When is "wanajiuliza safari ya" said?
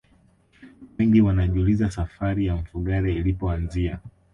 1.21-2.55